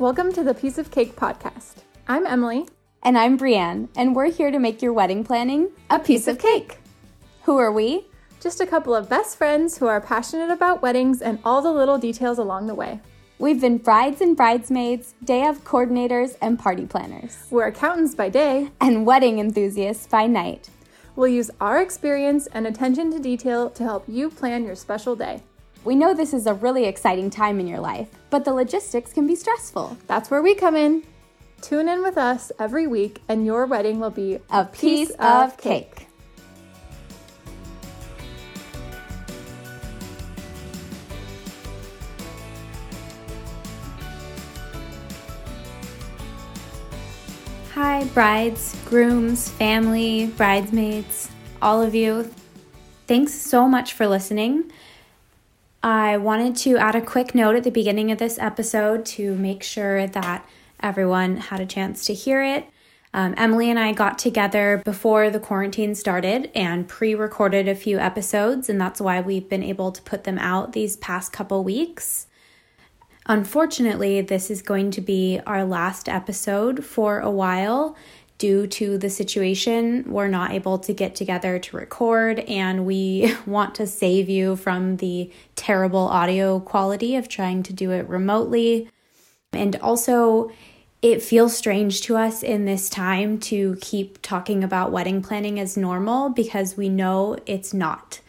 Welcome 0.00 0.32
to 0.32 0.42
the 0.42 0.54
Piece 0.54 0.78
of 0.78 0.90
Cake 0.90 1.14
podcast. 1.14 1.82
I'm 2.08 2.24
Emily. 2.24 2.66
And 3.02 3.18
I'm 3.18 3.36
Brienne, 3.36 3.90
and 3.94 4.16
we're 4.16 4.30
here 4.30 4.50
to 4.50 4.58
make 4.58 4.80
your 4.80 4.94
wedding 4.94 5.24
planning 5.24 5.68
a 5.90 5.98
piece 5.98 6.26
of 6.26 6.38
cake. 6.38 6.78
Who 7.42 7.58
are 7.58 7.70
we? 7.70 8.06
Just 8.40 8.62
a 8.62 8.66
couple 8.66 8.94
of 8.94 9.10
best 9.10 9.36
friends 9.36 9.76
who 9.76 9.88
are 9.88 10.00
passionate 10.00 10.50
about 10.50 10.80
weddings 10.80 11.20
and 11.20 11.38
all 11.44 11.60
the 11.60 11.70
little 11.70 11.98
details 11.98 12.38
along 12.38 12.66
the 12.66 12.74
way. 12.74 12.98
We've 13.38 13.60
been 13.60 13.76
brides 13.76 14.22
and 14.22 14.34
bridesmaids, 14.34 15.12
day 15.22 15.46
of 15.46 15.64
coordinators, 15.64 16.34
and 16.40 16.58
party 16.58 16.86
planners. 16.86 17.36
We're 17.50 17.66
accountants 17.66 18.14
by 18.14 18.30
day 18.30 18.70
and 18.80 19.04
wedding 19.04 19.38
enthusiasts 19.38 20.06
by 20.06 20.26
night. 20.26 20.70
We'll 21.14 21.28
use 21.28 21.50
our 21.60 21.82
experience 21.82 22.46
and 22.46 22.66
attention 22.66 23.12
to 23.12 23.18
detail 23.18 23.68
to 23.68 23.82
help 23.82 24.04
you 24.08 24.30
plan 24.30 24.64
your 24.64 24.76
special 24.76 25.14
day. 25.14 25.42
We 25.82 25.96
know 25.96 26.12
this 26.12 26.34
is 26.34 26.46
a 26.46 26.52
really 26.52 26.84
exciting 26.84 27.30
time 27.30 27.58
in 27.58 27.66
your 27.66 27.80
life, 27.80 28.10
but 28.28 28.44
the 28.44 28.52
logistics 28.52 29.14
can 29.14 29.26
be 29.26 29.34
stressful. 29.34 29.96
That's 30.06 30.30
where 30.30 30.42
we 30.42 30.54
come 30.54 30.76
in. 30.76 31.02
Tune 31.62 31.88
in 31.88 32.02
with 32.02 32.18
us 32.18 32.52
every 32.58 32.86
week, 32.86 33.22
and 33.28 33.46
your 33.46 33.64
wedding 33.64 33.98
will 33.98 34.10
be 34.10 34.40
a 34.50 34.66
piece, 34.66 35.08
piece 35.08 35.10
of 35.18 35.56
cake. 35.56 36.06
Hi, 47.72 48.04
brides, 48.12 48.76
grooms, 48.84 49.48
family, 49.48 50.26
bridesmaids, 50.26 51.30
all 51.62 51.80
of 51.80 51.94
you. 51.94 52.30
Thanks 53.06 53.32
so 53.32 53.66
much 53.66 53.94
for 53.94 54.06
listening. 54.06 54.70
I 55.82 56.18
wanted 56.18 56.56
to 56.56 56.76
add 56.76 56.94
a 56.94 57.00
quick 57.00 57.34
note 57.34 57.56
at 57.56 57.64
the 57.64 57.70
beginning 57.70 58.10
of 58.10 58.18
this 58.18 58.38
episode 58.38 59.06
to 59.06 59.34
make 59.36 59.62
sure 59.62 60.06
that 60.06 60.46
everyone 60.82 61.38
had 61.38 61.60
a 61.60 61.66
chance 61.66 62.04
to 62.04 62.14
hear 62.14 62.42
it. 62.42 62.66
Um, 63.14 63.34
Emily 63.36 63.70
and 63.70 63.78
I 63.78 63.92
got 63.92 64.18
together 64.18 64.82
before 64.84 65.30
the 65.30 65.40
quarantine 65.40 65.94
started 65.94 66.50
and 66.54 66.86
pre 66.86 67.14
recorded 67.14 67.66
a 67.66 67.74
few 67.74 67.98
episodes, 67.98 68.68
and 68.68 68.78
that's 68.78 69.00
why 69.00 69.20
we've 69.20 69.48
been 69.48 69.62
able 69.62 69.90
to 69.90 70.02
put 70.02 70.24
them 70.24 70.38
out 70.38 70.72
these 70.72 70.96
past 70.98 71.32
couple 71.32 71.64
weeks. 71.64 72.26
Unfortunately, 73.26 74.20
this 74.20 74.50
is 74.50 74.60
going 74.60 74.90
to 74.90 75.00
be 75.00 75.40
our 75.46 75.64
last 75.64 76.08
episode 76.08 76.84
for 76.84 77.20
a 77.20 77.30
while 77.30 77.96
due 78.40 78.66
to 78.66 78.96
the 78.96 79.10
situation, 79.10 80.02
we're 80.10 80.26
not 80.26 80.50
able 80.50 80.78
to 80.78 80.94
get 80.94 81.14
together 81.14 81.58
to 81.58 81.76
record, 81.76 82.40
and 82.40 82.86
we 82.86 83.32
want 83.46 83.74
to 83.76 83.86
save 83.86 84.28
you 84.28 84.56
from 84.56 84.96
the 84.96 85.30
terrible 85.54 86.08
audio 86.08 86.58
quality 86.58 87.14
of 87.14 87.28
trying 87.28 87.62
to 87.62 87.72
do 87.72 87.92
it 87.92 88.08
remotely. 88.08 88.88
And 89.52 89.76
also, 89.76 90.50
it 91.02 91.22
feels 91.22 91.54
strange 91.54 92.00
to 92.02 92.16
us 92.16 92.42
in 92.42 92.64
this 92.64 92.88
time 92.88 93.38
to 93.40 93.76
keep 93.82 94.22
talking 94.22 94.64
about 94.64 94.90
wedding 94.90 95.20
planning 95.22 95.60
as 95.60 95.76
normal 95.76 96.30
because 96.30 96.78
we 96.78 96.88
know 96.88 97.36
it's 97.44 97.74
not. 97.74 98.20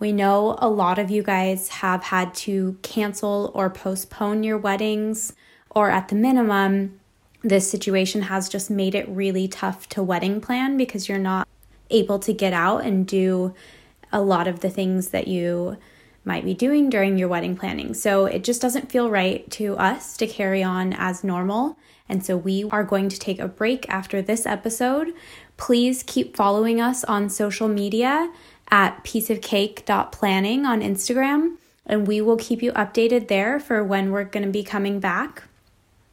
We 0.00 0.10
know 0.10 0.56
a 0.58 0.68
lot 0.68 0.98
of 0.98 1.10
you 1.10 1.22
guys 1.22 1.68
have 1.68 2.02
had 2.02 2.34
to 2.46 2.76
cancel 2.82 3.52
or 3.54 3.70
postpone 3.70 4.42
your 4.42 4.58
weddings, 4.58 5.32
or 5.70 5.90
at 5.90 6.08
the 6.08 6.16
minimum, 6.16 6.99
this 7.42 7.70
situation 7.70 8.22
has 8.22 8.48
just 8.48 8.70
made 8.70 8.94
it 8.94 9.08
really 9.08 9.48
tough 9.48 9.88
to 9.90 10.02
wedding 10.02 10.40
plan 10.40 10.76
because 10.76 11.08
you're 11.08 11.18
not 11.18 11.48
able 11.90 12.18
to 12.20 12.32
get 12.32 12.52
out 12.52 12.84
and 12.84 13.06
do 13.06 13.54
a 14.12 14.20
lot 14.20 14.46
of 14.46 14.60
the 14.60 14.70
things 14.70 15.08
that 15.08 15.28
you 15.28 15.76
might 16.24 16.44
be 16.44 16.54
doing 16.54 16.90
during 16.90 17.16
your 17.16 17.28
wedding 17.28 17.56
planning. 17.56 17.94
So 17.94 18.26
it 18.26 18.44
just 18.44 18.60
doesn't 18.60 18.90
feel 18.90 19.08
right 19.08 19.50
to 19.52 19.76
us 19.76 20.16
to 20.18 20.26
carry 20.26 20.62
on 20.62 20.92
as 20.92 21.24
normal. 21.24 21.78
And 22.08 22.24
so 22.24 22.36
we 22.36 22.64
are 22.70 22.84
going 22.84 23.08
to 23.08 23.18
take 23.18 23.38
a 23.38 23.48
break 23.48 23.88
after 23.88 24.20
this 24.20 24.44
episode. 24.44 25.14
Please 25.56 26.02
keep 26.02 26.36
following 26.36 26.80
us 26.80 27.04
on 27.04 27.30
social 27.30 27.68
media 27.68 28.30
at 28.70 29.02
pieceofcake.planning 29.04 30.64
on 30.64 30.80
Instagram, 30.80 31.56
and 31.86 32.06
we 32.06 32.20
will 32.20 32.36
keep 32.36 32.62
you 32.62 32.72
updated 32.72 33.28
there 33.28 33.58
for 33.58 33.82
when 33.82 34.12
we're 34.12 34.24
going 34.24 34.44
to 34.44 34.50
be 34.50 34.62
coming 34.62 35.00
back. 35.00 35.44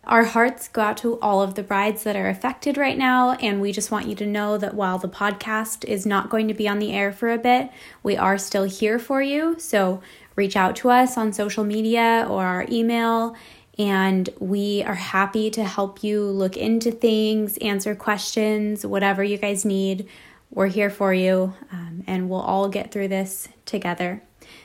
Our 0.07 0.23
hearts 0.23 0.69
go 0.69 0.81
out 0.81 0.95
to 1.00 1.19
all 1.19 1.41
of 1.41 1.56
the 1.56 1.63
brides 1.63 2.03
that 2.03 2.16
are 2.16 2.29
affected 2.29 2.78
right 2.78 2.97
now, 2.97 3.34
and 3.34 3.59
we 3.59 3.73
just 3.73 3.91
want 3.91 4.07
you 4.07 4.16
to 4.16 4.25
know 4.25 4.57
that 4.57 4.73
while 4.73 4.97
the 4.97 5.09
podcast 5.09 5.84
is 5.84 6.06
not 6.06 6.29
going 6.29 6.47
to 6.47 6.53
be 6.53 6.66
on 6.66 6.79
the 6.79 6.94
air 6.94 7.12
for 7.12 7.29
a 7.29 7.38
bit, 7.38 7.69
we 8.03 8.16
are 8.16 8.38
still 8.38 8.63
here 8.63 9.00
for 9.00 9.22
you. 9.22 9.59
So 9.59 10.01
reach 10.38 10.56
out 10.56 10.78
to 10.78 10.91
us 10.91 11.18
on 11.18 11.34
social 11.34 11.66
media 11.66 12.25
or 12.29 12.45
our 12.45 12.66
email, 12.72 13.35
and 13.78 14.29
we 14.40 14.81
are 14.84 14.95
happy 14.95 15.51
to 15.51 15.66
help 15.66 16.01
you 16.06 16.24
look 16.24 16.56
into 16.56 16.89
things, 16.89 17.57
answer 17.57 17.94
questions, 17.94 18.85
whatever 18.85 19.25
you 19.25 19.38
guys 19.38 19.66
need. 19.66 20.07
We're 20.51 20.68
here 20.68 20.89
for 20.89 21.13
you, 21.13 21.53
um, 21.69 22.06
and 22.07 22.29
we'll 22.29 22.39
all 22.39 22.69
get 22.69 22.94
through 22.94 23.09
this 23.09 23.50
together. 23.66 24.24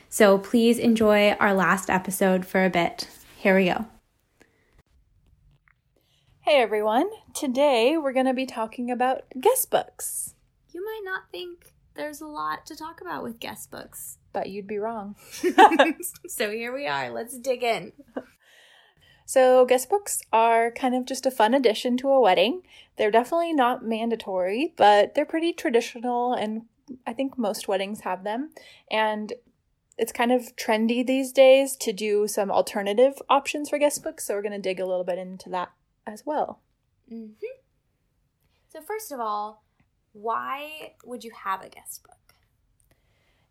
So 0.09 0.39
please 0.39 0.79
enjoy 0.79 1.33
our 1.33 1.53
last 1.53 1.91
episode 1.91 2.47
for 2.47 2.65
a 2.65 2.71
bit. 2.71 3.09
Here 3.39 3.57
we 3.57 3.65
go. 3.65 3.87
Hey 6.45 6.61
everyone, 6.61 7.09
today 7.35 7.97
we're 7.97 8.13
going 8.13 8.27
to 8.27 8.35
be 8.35 8.47
talking 8.47 8.91
about 8.91 9.23
guest 9.41 9.71
books. 9.71 10.35
You 10.73 10.85
might 10.85 11.03
not 11.05 11.31
think 11.31 11.73
there's 11.95 12.21
a 12.21 12.27
lot 12.27 12.67
to 12.67 12.75
talk 12.75 13.01
about 13.01 13.23
with 13.23 13.39
guest 13.39 13.71
books, 13.71 14.19
but 14.33 14.51
you'd 14.51 14.67
be 14.67 14.79
wrong. 14.79 15.15
so 16.27 16.51
here 16.51 16.75
we 16.75 16.89
are, 16.89 17.11
let's 17.11 17.39
dig 17.39 17.63
in. 17.63 17.93
So, 19.25 19.65
guest 19.65 19.89
books 19.89 20.21
are 20.33 20.73
kind 20.73 20.97
of 20.97 21.05
just 21.05 21.27
a 21.27 21.31
fun 21.31 21.55
addition 21.55 21.97
to 21.99 22.09
a 22.09 22.21
wedding. 22.21 22.63
They're 22.99 23.13
definitely 23.13 23.53
not 23.53 23.87
mandatory, 23.87 24.75
but 24.77 25.15
they're 25.15 25.25
pretty 25.25 25.53
traditional, 25.53 26.35
and 26.35 26.63
I 27.07 27.13
think 27.13 27.39
most 27.39 27.69
weddings 27.69 28.01
have 28.01 28.25
them. 28.25 28.51
And 28.91 29.33
it's 29.97 30.11
kind 30.11 30.33
of 30.33 30.57
trendy 30.57 31.07
these 31.07 31.31
days 31.31 31.77
to 31.77 31.93
do 31.93 32.27
some 32.27 32.51
alternative 32.51 33.23
options 33.29 33.71
for 33.71 33.79
guest 33.79 34.03
books, 34.03 34.27
so 34.27 34.35
we're 34.35 34.43
going 34.43 34.51
to 34.51 34.59
dig 34.59 34.81
a 34.81 34.87
little 34.87 35.05
bit 35.05 35.19
into 35.19 35.49
that 35.51 35.71
as 36.07 36.25
well. 36.25 36.61
Mm-hmm. 37.11 37.33
So, 38.69 38.81
first 38.81 39.13
of 39.13 39.21
all, 39.21 39.65
why 40.13 40.95
would 41.05 41.25
you 41.25 41.33
have 41.45 41.63
a 41.63 41.69
guest 41.69 42.03
book? 42.03 42.17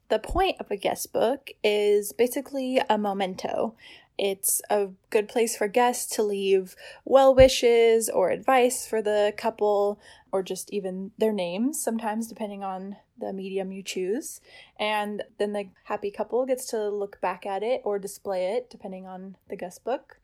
The 0.10 0.20
point 0.20 0.58
of 0.60 0.70
a 0.70 0.78
guest 0.78 1.14
book 1.14 1.52
is 1.64 2.12
basically 2.12 2.82
a 2.90 2.98
memento. 2.98 3.76
It's 4.18 4.62
a 4.70 4.90
good 5.10 5.28
place 5.30 5.56
for 5.56 5.68
guests 5.68 6.16
to 6.16 6.24
leave 6.24 6.76
well 7.06 7.34
wishes 7.34 8.10
or 8.10 8.30
advice 8.30 8.86
for 8.86 9.02
the 9.02 9.34
couple, 9.38 10.00
or 10.32 10.44
just 10.44 10.72
even 10.74 11.12
their 11.18 11.32
names, 11.32 11.82
sometimes 11.82 12.28
depending 12.28 12.64
on 12.64 12.98
the 13.18 13.32
medium 13.32 13.72
you 13.72 13.84
choose. 13.84 14.42
And 14.80 15.24
then 15.38 15.54
the 15.54 15.70
happy 15.86 16.12
couple 16.12 16.46
gets 16.46 16.66
to 16.68 16.90
look 16.90 17.22
back 17.22 17.46
at 17.46 17.64
it 17.64 17.82
or 17.84 17.98
display 17.98 18.54
it, 18.54 18.70
depending 18.70 19.08
on 19.08 19.38
the 19.50 19.56
guest 19.56 19.84
book 19.84 20.21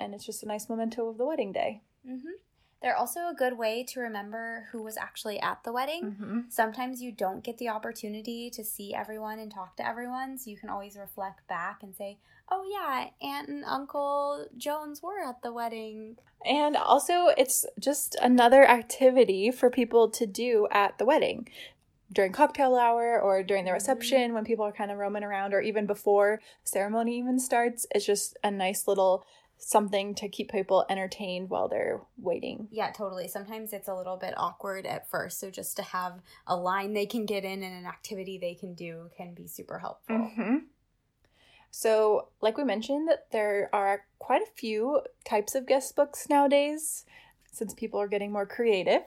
and 0.00 0.14
it's 0.14 0.24
just 0.24 0.42
a 0.42 0.46
nice 0.46 0.68
memento 0.68 1.08
of 1.08 1.18
the 1.18 1.26
wedding 1.26 1.52
day. 1.52 1.82
Mm-hmm. 2.08 2.30
They're 2.82 2.96
also 2.96 3.28
a 3.28 3.34
good 3.36 3.58
way 3.58 3.84
to 3.88 4.00
remember 4.00 4.68
who 4.72 4.82
was 4.82 4.96
actually 4.96 5.38
at 5.38 5.62
the 5.64 5.72
wedding. 5.72 6.02
Mm-hmm. 6.04 6.40
Sometimes 6.48 7.02
you 7.02 7.12
don't 7.12 7.44
get 7.44 7.58
the 7.58 7.68
opportunity 7.68 8.48
to 8.50 8.64
see 8.64 8.94
everyone 8.94 9.38
and 9.38 9.52
talk 9.52 9.76
to 9.76 9.86
everyone, 9.86 10.38
so 10.38 10.50
you 10.50 10.56
can 10.56 10.70
always 10.70 10.96
reflect 10.96 11.46
back 11.46 11.82
and 11.82 11.94
say, 11.94 12.18
oh, 12.50 12.64
yeah, 12.70 13.08
Aunt 13.20 13.48
and 13.48 13.64
Uncle 13.66 14.46
Jones 14.56 15.02
were 15.02 15.20
at 15.22 15.42
the 15.42 15.52
wedding. 15.52 16.16
And 16.44 16.74
also, 16.74 17.28
it's 17.36 17.66
just 17.78 18.16
another 18.22 18.66
activity 18.66 19.50
for 19.50 19.68
people 19.68 20.08
to 20.10 20.26
do 20.26 20.66
at 20.70 20.96
the 20.96 21.04
wedding 21.04 21.48
during 22.12 22.32
cocktail 22.32 22.76
hour 22.76 23.20
or 23.20 23.42
during 23.42 23.64
the 23.64 23.68
mm-hmm. 23.68 23.74
reception 23.74 24.18
mm-hmm. 24.22 24.34
when 24.34 24.44
people 24.44 24.64
are 24.64 24.72
kind 24.72 24.90
of 24.90 24.98
roaming 24.98 25.22
around 25.22 25.54
or 25.54 25.60
even 25.60 25.86
before 25.86 26.40
ceremony 26.64 27.18
even 27.18 27.38
starts. 27.38 27.86
It's 27.94 28.06
just 28.06 28.36
a 28.42 28.50
nice 28.50 28.88
little 28.88 29.24
something 29.60 30.14
to 30.16 30.28
keep 30.28 30.50
people 30.50 30.86
entertained 30.88 31.50
while 31.50 31.68
they're 31.68 32.00
waiting. 32.16 32.68
Yeah, 32.70 32.90
totally. 32.90 33.28
Sometimes 33.28 33.72
it's 33.72 33.88
a 33.88 33.94
little 33.94 34.16
bit 34.16 34.34
awkward 34.36 34.86
at 34.86 35.08
first. 35.10 35.38
So 35.38 35.50
just 35.50 35.76
to 35.76 35.82
have 35.82 36.20
a 36.46 36.56
line 36.56 36.94
they 36.94 37.06
can 37.06 37.26
get 37.26 37.44
in 37.44 37.62
and 37.62 37.74
an 37.74 37.86
activity 37.86 38.38
they 38.38 38.54
can 38.54 38.74
do 38.74 39.10
can 39.16 39.34
be 39.34 39.46
super 39.46 39.78
helpful. 39.78 40.16
Mm-hmm. 40.16 40.56
So, 41.70 42.28
like 42.40 42.58
we 42.58 42.64
mentioned, 42.64 43.10
there 43.30 43.70
are 43.72 44.06
quite 44.18 44.42
a 44.42 44.50
few 44.56 45.02
types 45.24 45.54
of 45.54 45.68
guest 45.68 45.94
books 45.94 46.28
nowadays 46.28 47.04
since 47.52 47.74
people 47.74 48.00
are 48.00 48.08
getting 48.08 48.32
more 48.32 48.46
creative. 48.46 49.02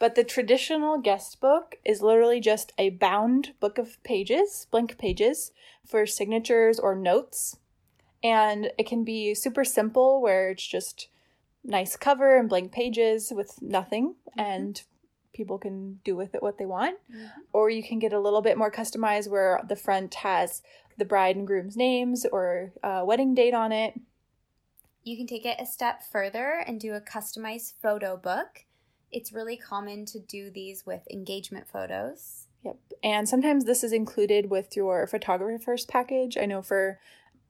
But 0.00 0.14
the 0.14 0.24
traditional 0.24 0.98
guest 0.98 1.40
book 1.40 1.76
is 1.84 2.02
literally 2.02 2.40
just 2.40 2.72
a 2.78 2.90
bound 2.90 3.52
book 3.60 3.78
of 3.78 4.02
pages, 4.04 4.66
blank 4.70 4.96
pages, 4.96 5.52
for 5.84 6.06
signatures 6.06 6.78
or 6.78 6.94
notes 6.94 7.56
and 8.22 8.70
it 8.78 8.86
can 8.86 9.04
be 9.04 9.34
super 9.34 9.64
simple 9.64 10.20
where 10.20 10.50
it's 10.50 10.66
just 10.66 11.08
nice 11.64 11.96
cover 11.96 12.36
and 12.36 12.48
blank 12.48 12.72
pages 12.72 13.32
with 13.34 13.60
nothing 13.60 14.14
mm-hmm. 14.30 14.40
and 14.40 14.82
people 15.34 15.58
can 15.58 16.00
do 16.04 16.16
with 16.16 16.34
it 16.34 16.42
what 16.42 16.58
they 16.58 16.66
want. 16.66 16.98
Mm-hmm. 17.10 17.26
Or 17.52 17.70
you 17.70 17.82
can 17.82 17.98
get 17.98 18.12
a 18.12 18.20
little 18.20 18.42
bit 18.42 18.58
more 18.58 18.72
customized 18.72 19.30
where 19.30 19.60
the 19.68 19.76
front 19.76 20.14
has 20.16 20.62
the 20.96 21.04
bride 21.04 21.36
and 21.36 21.46
groom's 21.46 21.76
names 21.76 22.26
or 22.32 22.72
a 22.82 23.04
wedding 23.04 23.34
date 23.34 23.54
on 23.54 23.70
it. 23.70 23.94
You 25.04 25.16
can 25.16 25.26
take 25.26 25.46
it 25.46 25.60
a 25.60 25.66
step 25.66 26.02
further 26.02 26.64
and 26.66 26.80
do 26.80 26.94
a 26.94 27.00
customized 27.00 27.74
photo 27.80 28.16
book. 28.16 28.64
It's 29.12 29.32
really 29.32 29.56
common 29.56 30.04
to 30.06 30.18
do 30.18 30.50
these 30.50 30.84
with 30.84 31.06
engagement 31.10 31.68
photos. 31.68 32.46
Yep. 32.64 32.76
And 33.04 33.28
sometimes 33.28 33.64
this 33.64 33.84
is 33.84 33.92
included 33.92 34.50
with 34.50 34.74
your 34.74 35.06
photographer's 35.06 35.86
package. 35.86 36.36
I 36.36 36.46
know 36.46 36.62
for 36.62 36.98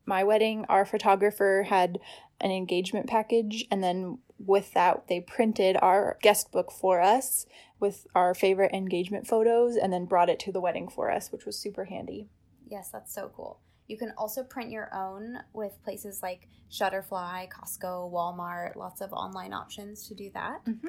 my 0.09 0.25
wedding, 0.25 0.65
our 0.69 0.85
photographer 0.85 1.67
had 1.69 1.99
an 2.41 2.51
engagement 2.51 3.07
package, 3.07 3.67
and 3.71 3.85
then 3.85 4.19
with 4.39 4.73
that, 4.73 5.07
they 5.09 5.21
printed 5.21 5.77
our 5.83 6.19
guest 6.23 6.51
book 6.51 6.73
for 6.73 7.01
us 7.01 7.47
with 7.79 8.07
our 8.15 8.35
favorite 8.35 8.73
engagement 8.73 9.27
photos 9.27 9.77
and 9.77 9.93
then 9.93 10.07
brought 10.07 10.29
it 10.29 10.41
to 10.41 10.53
the 10.53 10.61
wedding 10.61 10.89
for 10.89 11.11
us, 11.11 11.31
which 11.31 11.45
was 11.45 11.59
super 11.59 11.85
handy. 11.85 12.29
Yes, 12.67 12.91
that's 12.91 13.15
so 13.15 13.31
cool. 13.37 13.61
You 13.87 13.97
can 13.97 14.13
also 14.17 14.43
print 14.43 14.71
your 14.71 14.95
own 14.95 15.39
with 15.53 15.83
places 15.83 16.23
like 16.23 16.49
Shutterfly, 16.71 17.49
Costco, 17.51 18.13
Walmart, 18.13 18.77
lots 18.77 19.01
of 19.01 19.13
online 19.13 19.53
options 19.53 20.07
to 20.09 20.15
do 20.15 20.31
that. 20.35 20.65
Mm-hmm. 20.67 20.89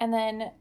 And 0.00 0.12
then 0.12 0.52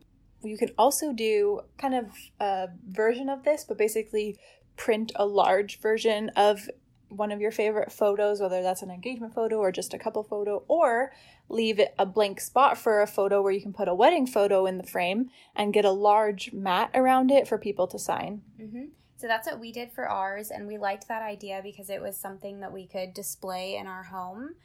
you 0.44 0.58
can 0.58 0.70
also 0.78 1.14
do 1.14 1.62
kind 1.78 1.96
of 1.96 2.06
a 2.40 2.70
version 2.88 3.30
of 3.30 3.44
this, 3.44 3.66
but 3.68 3.78
basically 3.78 4.38
print 4.76 5.12
a 5.16 5.26
large 5.26 5.80
version 5.80 6.30
of 6.36 6.70
one 7.10 7.32
of 7.32 7.40
your 7.40 7.52
favorite 7.52 7.92
photos, 7.92 8.42
whether 8.42 8.62
that's 8.62 8.82
an 8.82 8.92
engagement 8.92 9.34
photo 9.34 9.58
or 9.58 9.72
just 9.72 9.94
a 9.94 10.00
couple 10.00 10.24
photo, 10.24 10.64
or 10.68 11.12
leave 11.50 11.80
a 11.98 12.06
blank 12.06 12.42
spot 12.42 12.78
for 12.78 13.02
a 13.02 13.08
photo 13.08 13.42
where 13.42 13.54
you 13.54 13.62
can 13.62 13.74
put 13.74 13.88
a 13.88 13.96
wedding 13.96 14.28
photo 14.28 14.66
in 14.66 14.78
the 14.78 14.84
frame 14.84 15.30
and 15.56 15.74
get 15.74 15.86
a 15.86 15.92
large 15.92 16.52
mat 16.52 16.90
around 16.94 17.32
it 17.32 17.48
for 17.48 17.58
people 17.58 17.88
to 17.88 17.98
sign. 17.98 18.42
Mm-hmm. 18.62 18.86
So 19.18 19.28
that's 19.28 19.48
what 19.48 19.60
we 19.60 19.72
did 19.72 19.92
for 19.92 20.08
ours, 20.08 20.52
and 20.52 20.68
we 20.68 20.78
liked 20.78 21.08
that 21.08 21.24
idea 21.24 21.62
because 21.64 21.90
it 21.90 22.02
was 22.02 22.16
something 22.16 22.60
that 22.60 22.72
we 22.72 22.86
could 22.86 23.14
display 23.14 23.76
in 23.76 23.88
our 23.88 24.04
home. 24.04 24.56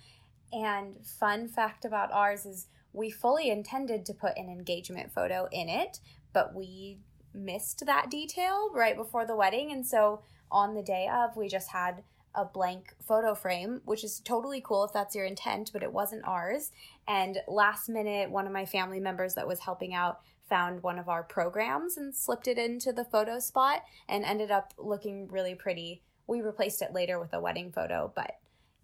And 0.52 0.96
fun 1.06 1.48
fact 1.48 1.86
about 1.86 2.12
ours 2.12 2.44
is 2.44 2.66
we 2.92 3.08
fully 3.10 3.48
intended 3.48 4.04
to 4.04 4.12
put 4.12 4.36
an 4.36 4.50
engagement 4.50 5.10
photo 5.10 5.48
in 5.50 5.70
it, 5.70 6.00
but 6.34 6.54
we 6.54 6.98
missed 7.32 7.86
that 7.86 8.10
detail 8.10 8.70
right 8.74 8.96
before 8.96 9.24
the 9.24 9.36
wedding. 9.36 9.72
And 9.72 9.86
so 9.86 10.20
on 10.50 10.74
the 10.74 10.82
day 10.82 11.08
of, 11.10 11.34
we 11.34 11.48
just 11.48 11.70
had 11.70 12.02
a 12.34 12.44
blank 12.44 12.94
photo 13.06 13.34
frame, 13.34 13.80
which 13.84 14.04
is 14.04 14.20
totally 14.20 14.60
cool 14.60 14.84
if 14.84 14.92
that's 14.92 15.14
your 15.14 15.24
intent, 15.24 15.70
but 15.72 15.82
it 15.82 15.92
wasn't 15.92 16.26
ours. 16.26 16.70
And 17.06 17.38
last 17.46 17.88
minute, 17.88 18.30
one 18.30 18.46
of 18.46 18.52
my 18.52 18.64
family 18.64 19.00
members 19.00 19.34
that 19.34 19.46
was 19.46 19.60
helping 19.60 19.94
out 19.94 20.20
found 20.48 20.82
one 20.82 20.98
of 20.98 21.08
our 21.08 21.22
programs 21.22 21.96
and 21.96 22.14
slipped 22.14 22.46
it 22.46 22.58
into 22.58 22.92
the 22.92 23.04
photo 23.04 23.38
spot 23.38 23.82
and 24.08 24.24
ended 24.24 24.50
up 24.50 24.74
looking 24.76 25.28
really 25.28 25.54
pretty. 25.54 26.02
We 26.26 26.40
replaced 26.40 26.82
it 26.82 26.92
later 26.92 27.18
with 27.18 27.32
a 27.32 27.40
wedding 27.40 27.72
photo, 27.72 28.12
but 28.14 28.32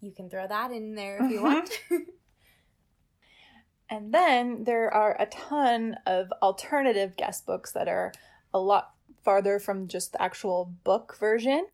you 0.01 0.11
can 0.11 0.29
throw 0.29 0.47
that 0.47 0.71
in 0.71 0.95
there 0.95 1.23
if 1.23 1.31
you 1.31 1.43
want. 1.43 1.69
and 3.89 4.13
then 4.13 4.63
there 4.63 4.93
are 4.93 5.15
a 5.19 5.25
ton 5.25 5.97
of 6.05 6.31
alternative 6.41 7.15
guest 7.15 7.45
books 7.45 7.71
that 7.73 7.87
are 7.87 8.13
a 8.53 8.59
lot 8.59 8.93
farther 9.23 9.59
from 9.59 9.87
just 9.87 10.13
the 10.13 10.21
actual 10.21 10.73
book 10.83 11.17
version. 11.19 11.67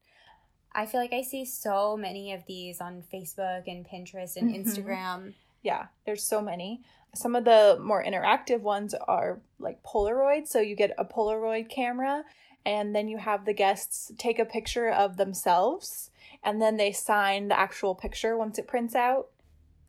I 0.75 0.85
feel 0.85 0.99
like 0.99 1.13
I 1.13 1.21
see 1.21 1.45
so 1.45 1.95
many 1.95 2.33
of 2.33 2.41
these 2.47 2.81
on 2.81 3.01
Facebook 3.11 3.63
and 3.65 3.87
Pinterest 3.87 4.35
and 4.35 4.53
mm-hmm. 4.53 4.69
Instagram. 4.69 5.33
Yeah, 5.63 5.85
there's 6.05 6.21
so 6.21 6.41
many. 6.41 6.81
Some 7.15 7.33
of 7.33 7.45
the 7.45 7.79
more 7.81 8.03
interactive 8.03 8.59
ones 8.59 8.93
are 8.93 9.39
like 9.57 9.81
Polaroid. 9.83 10.47
So 10.47 10.59
you 10.59 10.75
get 10.75 10.91
a 10.97 11.05
Polaroid 11.05 11.69
camera 11.69 12.25
and 12.65 12.93
then 12.93 13.07
you 13.07 13.17
have 13.17 13.45
the 13.45 13.53
guests 13.53 14.11
take 14.17 14.37
a 14.37 14.45
picture 14.45 14.89
of 14.89 15.15
themselves 15.15 16.11
and 16.43 16.61
then 16.61 16.75
they 16.75 16.91
sign 16.91 17.47
the 17.47 17.57
actual 17.57 17.95
picture 17.95 18.37
once 18.37 18.59
it 18.59 18.67
prints 18.67 18.95
out. 18.95 19.29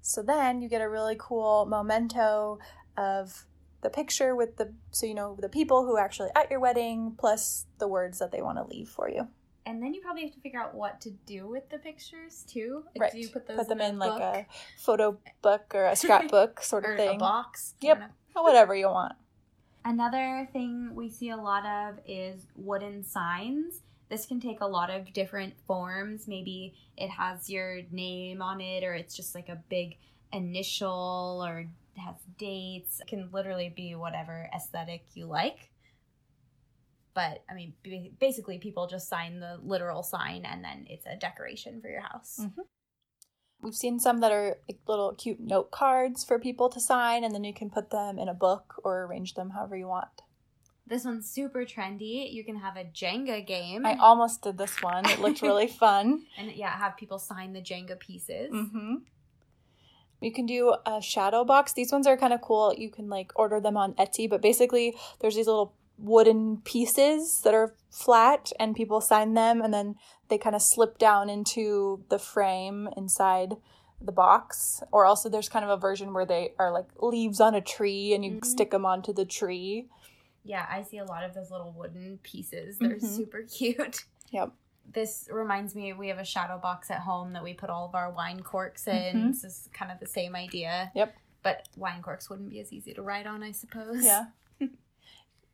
So 0.02 0.22
then 0.22 0.62
you 0.62 0.68
get 0.68 0.82
a 0.82 0.88
really 0.88 1.16
cool 1.18 1.66
memento 1.66 2.60
of 2.96 3.44
the 3.82 3.90
picture 3.90 4.34
with 4.36 4.56
the 4.56 4.72
so 4.90 5.04
you 5.04 5.14
know 5.14 5.36
the 5.40 5.48
people 5.48 5.84
who 5.84 5.96
are 5.96 6.04
actually 6.04 6.30
at 6.34 6.50
your 6.50 6.60
wedding 6.60 7.14
plus 7.18 7.66
the 7.78 7.86
words 7.86 8.18
that 8.18 8.32
they 8.32 8.40
want 8.40 8.56
to 8.56 8.64
leave 8.64 8.88
for 8.88 9.08
you 9.08 9.28
and 9.66 9.82
then 9.82 9.92
you 9.92 10.00
probably 10.00 10.22
have 10.22 10.32
to 10.32 10.40
figure 10.40 10.60
out 10.60 10.74
what 10.74 11.00
to 11.02 11.10
do 11.26 11.48
with 11.48 11.68
the 11.68 11.78
pictures 11.78 12.44
too. 12.48 12.84
Like, 12.86 13.02
right. 13.02 13.12
Do 13.12 13.18
you 13.18 13.28
put 13.28 13.46
those 13.46 13.58
put 13.58 13.68
them 13.68 13.80
in, 13.80 13.94
in 13.94 13.98
like 13.98 14.20
a 14.20 14.46
photo 14.78 15.18
book 15.42 15.72
or 15.74 15.86
a 15.86 15.96
scrapbook 15.96 16.62
sort 16.62 16.84
of 16.84 16.96
thing? 16.96 17.16
A 17.16 17.18
box. 17.18 17.74
Yep. 17.80 18.10
Whatever 18.34 18.76
you 18.76 18.86
want. 18.86 19.14
Another 19.84 20.48
thing 20.52 20.94
we 20.94 21.10
see 21.10 21.30
a 21.30 21.36
lot 21.36 21.66
of 21.66 21.98
is 22.06 22.46
wooden 22.54 23.04
signs. 23.04 23.82
This 24.08 24.24
can 24.24 24.40
take 24.40 24.60
a 24.60 24.66
lot 24.66 24.88
of 24.88 25.12
different 25.12 25.54
forms. 25.66 26.28
Maybe 26.28 26.74
it 26.96 27.08
has 27.10 27.50
your 27.50 27.80
name 27.90 28.40
on 28.40 28.60
it, 28.60 28.84
or 28.84 28.94
it's 28.94 29.16
just 29.16 29.34
like 29.34 29.48
a 29.48 29.60
big 29.68 29.96
initial, 30.32 31.42
or 31.44 31.66
has 31.96 32.14
dates. 32.38 33.00
It 33.00 33.08
can 33.08 33.30
literally 33.32 33.72
be 33.74 33.96
whatever 33.96 34.48
aesthetic 34.54 35.06
you 35.14 35.26
like 35.26 35.70
but 37.16 37.42
I 37.50 37.54
mean, 37.54 37.72
basically, 38.20 38.58
people 38.58 38.86
just 38.86 39.08
sign 39.08 39.40
the 39.40 39.58
literal 39.62 40.02
sign 40.02 40.44
and 40.44 40.62
then 40.62 40.84
it's 40.86 41.06
a 41.06 41.16
decoration 41.16 41.80
for 41.80 41.88
your 41.88 42.02
house. 42.02 42.38
Mm-hmm. 42.42 42.60
We've 43.62 43.74
seen 43.74 43.98
some 43.98 44.20
that 44.20 44.32
are 44.32 44.58
like 44.68 44.80
little 44.86 45.14
cute 45.14 45.40
note 45.40 45.70
cards 45.70 46.24
for 46.24 46.38
people 46.38 46.68
to 46.68 46.78
sign, 46.78 47.24
and 47.24 47.34
then 47.34 47.42
you 47.42 47.54
can 47.54 47.70
put 47.70 47.88
them 47.88 48.18
in 48.18 48.28
a 48.28 48.34
book 48.34 48.74
or 48.84 49.04
arrange 49.04 49.32
them 49.32 49.50
however 49.50 49.78
you 49.78 49.88
want. 49.88 50.20
This 50.86 51.06
one's 51.06 51.28
super 51.28 51.64
trendy. 51.64 52.30
You 52.30 52.44
can 52.44 52.56
have 52.56 52.76
a 52.76 52.84
Jenga 52.84 53.44
game. 53.44 53.86
I 53.86 53.96
almost 53.96 54.42
did 54.42 54.58
this 54.58 54.82
one. 54.82 55.08
It 55.08 55.18
looked 55.18 55.40
really 55.40 55.66
fun. 55.84 56.26
and 56.38 56.52
yeah, 56.52 56.76
have 56.78 56.98
people 56.98 57.18
sign 57.18 57.54
the 57.54 57.62
Jenga 57.62 57.98
pieces. 57.98 58.52
Mm-hmm. 58.52 58.96
You 60.20 60.32
can 60.32 60.44
do 60.44 60.76
a 60.84 61.00
shadow 61.00 61.44
box. 61.44 61.72
These 61.72 61.92
ones 61.92 62.06
are 62.06 62.16
kind 62.18 62.34
of 62.34 62.42
cool. 62.42 62.74
You 62.76 62.90
can 62.90 63.08
like 63.08 63.32
order 63.36 63.58
them 63.58 63.78
on 63.78 63.94
Etsy, 63.94 64.28
but 64.28 64.42
basically 64.42 64.94
there's 65.20 65.34
these 65.34 65.46
little 65.46 65.74
wooden 65.98 66.58
pieces 66.58 67.40
that 67.42 67.54
are 67.54 67.74
flat 67.90 68.52
and 68.58 68.76
people 68.76 69.00
sign 69.00 69.34
them 69.34 69.62
and 69.62 69.72
then 69.72 69.96
they 70.28 70.38
kind 70.38 70.56
of 70.56 70.62
slip 70.62 70.98
down 70.98 71.30
into 71.30 72.04
the 72.08 72.18
frame 72.18 72.88
inside 72.96 73.54
the 74.00 74.12
box. 74.12 74.82
Or 74.92 75.06
also 75.06 75.28
there's 75.28 75.48
kind 75.48 75.64
of 75.64 75.70
a 75.70 75.76
version 75.76 76.12
where 76.12 76.26
they 76.26 76.52
are 76.58 76.72
like 76.72 76.86
leaves 77.00 77.40
on 77.40 77.54
a 77.54 77.60
tree 77.60 78.12
and 78.12 78.24
you 78.24 78.32
mm-hmm. 78.32 78.44
stick 78.44 78.70
them 78.70 78.84
onto 78.84 79.12
the 79.12 79.24
tree. 79.24 79.88
Yeah 80.44 80.64
i 80.70 80.82
see 80.82 80.98
a 80.98 81.04
lot 81.04 81.24
of 81.24 81.34
those 81.34 81.50
little 81.50 81.74
wooden 81.76 82.18
pieces. 82.22 82.78
They're 82.78 82.96
mm-hmm. 82.96 83.06
super 83.06 83.42
cute. 83.42 84.04
Yep. 84.30 84.52
This 84.92 85.28
reminds 85.32 85.74
me 85.74 85.92
we 85.92 86.08
have 86.08 86.18
a 86.18 86.24
shadow 86.24 86.58
box 86.58 86.90
at 86.90 87.00
home 87.00 87.32
that 87.32 87.42
we 87.42 87.54
put 87.54 87.70
all 87.70 87.86
of 87.86 87.94
our 87.94 88.10
wine 88.10 88.40
corks 88.40 88.86
in. 88.86 89.16
Mm-hmm. 89.16 89.28
this 89.28 89.44
is 89.44 89.68
kind 89.72 89.90
of 89.90 89.98
the 89.98 90.06
same 90.06 90.36
idea. 90.36 90.92
Yep. 90.94 91.16
But 91.42 91.68
wine 91.76 92.02
corks 92.02 92.28
wouldn't 92.28 92.50
be 92.50 92.60
as 92.60 92.72
easy 92.72 92.92
to 92.92 93.02
write 93.02 93.26
on 93.26 93.42
i 93.42 93.52
suppose. 93.52 94.04
Yeah 94.04 94.26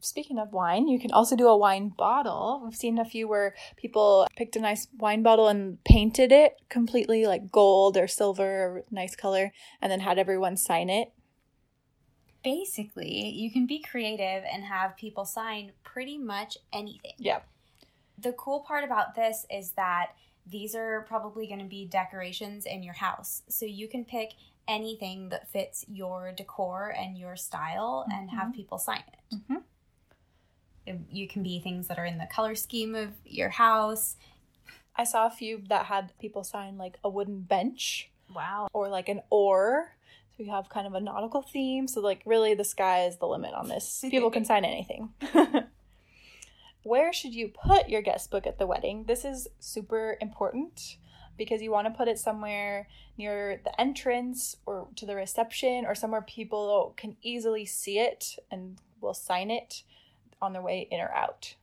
speaking 0.03 0.39
of 0.39 0.53
wine, 0.53 0.89
you 0.89 0.99
can 0.99 1.13
also 1.13 1.37
do 1.37 1.47
a 1.47 1.57
wine 1.57 1.89
bottle. 1.97 2.61
We've 2.65 2.75
seen 2.75 2.99
a 2.99 3.05
few 3.05 3.29
where 3.29 3.55
people 3.77 4.27
picked 4.37 4.57
a 4.57 4.61
nice 4.61 4.89
wine 4.99 5.23
bottle 5.23 5.49
and 5.49 5.83
painted 5.85 6.33
it 6.33 6.57
completely 6.69 7.27
like 7.27 7.51
gold 7.51 7.97
or 7.97 8.09
silver 8.09 8.45
or 8.45 8.83
nice 8.91 9.17
color 9.17 9.53
and 9.81 9.91
then 9.91 10.01
had 10.01 10.19
everyone 10.19 10.57
sign 10.57 10.91
it. 10.91 11.13
Basically, 12.43 13.31
you 13.31 13.53
can 13.53 13.67
be 13.67 13.79
creative 13.79 14.43
and 14.53 14.65
have 14.65 14.97
people 14.97 15.25
sign 15.25 15.73
pretty 15.85 16.19
much 16.19 16.59
anything. 16.73 17.13
Yeah. 17.19 17.41
The 18.19 18.33
cool 18.33 18.61
part 18.61 18.83
about 18.83 19.15
this 19.15 19.47
is 19.49 19.73
that 19.73 20.09
these 20.45 20.75
are 20.75 21.07
probably 21.09 21.47
going 21.47 21.61
to 21.61 21.65
be 21.65 21.87
decorations 21.87 22.67
in 22.67 22.83
your 22.83 22.95
house. 22.95 23.43
So 23.49 23.65
you 23.65 23.87
can 23.87 24.05
pick 24.05 24.33
anything 24.67 25.29
that 25.29 25.49
fits 25.49 25.85
your 25.89 26.33
decor 26.37 26.93
and 26.99 27.17
your 27.17 27.37
style 27.37 28.05
mm-hmm. 28.09 28.19
and 28.19 28.31
have 28.31 28.49
mm-hmm. 28.49 28.57
people 28.57 28.79
sign 28.79 29.05
it. 29.07 29.37
Mm-hmm 29.37 29.59
you 31.11 31.29
can 31.29 31.43
be 31.43 31.61
things 31.61 31.89
that 31.89 31.99
are 31.99 32.05
in 32.05 32.19
the 32.19 32.27
color 32.27 32.55
scheme 32.55 32.95
of 32.95 33.11
your 33.25 33.51
house. 33.51 34.17
I 34.97 35.05
saw 35.05 35.27
a 35.27 35.31
few 35.31 35.63
that 35.69 35.87
had 35.87 36.13
people 36.19 36.45
sign 36.45 36.79
like 36.79 36.99
a 37.03 37.09
wooden 37.09 37.41
bench. 37.41 38.11
Wow. 38.35 38.69
Or 38.73 38.89
like 38.89 39.09
an 39.09 39.21
oar. 39.31 39.95
So 40.37 40.43
you 40.43 40.51
have 40.51 40.69
kind 40.69 40.87
of 40.87 40.95
a 40.95 41.01
nautical 41.01 41.43
theme. 41.43 41.87
So 41.87 42.01
like 42.01 42.23
really 42.25 42.55
the 42.55 42.65
sky 42.65 43.07
is 43.07 43.17
the 43.17 43.27
limit 43.27 43.55
on 43.55 43.69
this. 43.69 44.05
People 44.11 44.31
can 44.31 44.45
sign 44.45 44.65
anything. 44.65 45.11
Where 46.83 47.13
should 47.13 47.35
you 47.35 47.49
put 47.49 47.89
your 47.89 48.03
guest 48.03 48.31
book 48.31 48.47
at 48.47 48.59
the 48.59 48.67
wedding? 48.67 49.05
This 49.07 49.25
is 49.25 49.49
super 49.61 50.17
important 50.21 50.97
because 51.39 51.63
you 51.63 51.71
want 51.71 51.87
to 51.87 51.93
put 51.93 52.09
it 52.09 52.19
somewhere 52.19 52.89
near 53.17 53.61
the 53.65 53.81
entrance 53.81 54.57
or 54.67 54.89
to 54.97 55.07
the 55.07 55.15
reception 55.15 55.85
or 55.87 55.95
somewhere 55.95 56.23
people 56.23 56.93
can 56.97 57.17
easily 57.23 57.65
see 57.65 57.99
it 57.99 58.37
and 58.51 58.79
will 59.01 59.15
sign 59.15 59.51
it 59.51 59.83
on 60.43 60.53
their 60.53 60.63
way 60.63 60.87
in 60.91 61.01
or 61.01 61.11
out. 61.13 61.55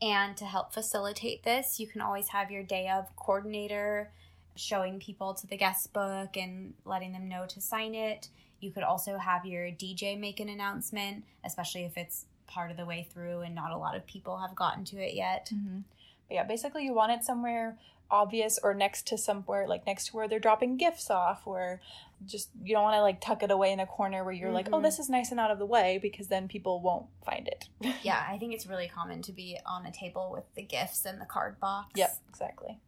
And 0.00 0.36
to 0.38 0.44
help 0.44 0.72
facilitate 0.72 1.44
this, 1.44 1.78
you 1.78 1.86
can 1.86 2.00
always 2.00 2.28
have 2.28 2.50
your 2.50 2.64
day 2.64 2.88
of 2.88 3.14
coordinator 3.14 4.10
showing 4.56 4.98
people 4.98 5.32
to 5.34 5.46
the 5.46 5.56
guest 5.56 5.92
book 5.92 6.36
and 6.36 6.74
letting 6.84 7.12
them 7.12 7.28
know 7.28 7.46
to 7.46 7.60
sign 7.60 7.94
it. 7.94 8.28
You 8.60 8.72
could 8.72 8.82
also 8.82 9.18
have 9.18 9.46
your 9.46 9.66
DJ 9.66 10.18
make 10.18 10.40
an 10.40 10.48
announcement, 10.48 11.24
especially 11.44 11.84
if 11.84 11.96
it's 11.96 12.26
part 12.46 12.70
of 12.70 12.76
the 12.76 12.84
way 12.84 13.06
through 13.12 13.40
and 13.40 13.54
not 13.54 13.70
a 13.70 13.78
lot 13.78 13.96
of 13.96 14.06
people 14.06 14.38
have 14.38 14.54
gotten 14.54 14.84
to 14.86 14.96
it 14.96 15.14
yet. 15.14 15.50
Mm-hmm. 15.54 15.80
But 16.28 16.34
yeah, 16.34 16.44
basically 16.44 16.84
you 16.84 16.94
want 16.94 17.12
it 17.12 17.24
somewhere 17.24 17.78
obvious 18.10 18.58
or 18.62 18.74
next 18.74 19.06
to 19.06 19.16
somewhere 19.16 19.66
like 19.66 19.86
next 19.86 20.08
to 20.08 20.16
where 20.16 20.28
they're 20.28 20.38
dropping 20.38 20.76
gifts 20.76 21.10
off 21.10 21.42
or 21.46 21.80
just 22.26 22.50
you 22.62 22.74
don't 22.74 22.82
want 22.84 22.94
to 22.96 23.02
like 23.02 23.20
tuck 23.20 23.42
it 23.42 23.50
away 23.50 23.72
in 23.72 23.80
a 23.80 23.86
corner 23.86 24.24
where 24.24 24.32
you're 24.32 24.50
like 24.52 24.68
oh 24.72 24.78
Mhm. 24.78 24.82
this 24.82 24.98
is 24.98 25.08
nice 25.08 25.30
and 25.30 25.40
out 25.40 25.50
of 25.50 25.58
the 25.58 25.66
way 25.66 25.98
because 26.00 26.28
then 26.28 26.48
people 26.48 26.80
won't 26.80 27.06
find 27.24 27.48
it 27.48 27.68
Yeah, 28.02 28.24
I 28.28 28.38
think 28.38 28.52
it's 28.54 28.66
really 28.66 28.88
common 28.88 29.22
to 29.22 29.32
be 29.32 29.58
on 29.66 29.86
a 29.86 29.92
table 29.92 30.30
with 30.32 30.44
the 30.54 30.62
gifts 30.62 31.04
and 31.04 31.20
the 31.20 31.26
card 31.26 31.58
box. 31.60 31.90
Yep, 31.96 32.16
exactly. 32.28 32.78